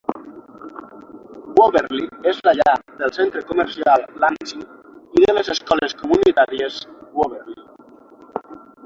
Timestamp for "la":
2.47-2.53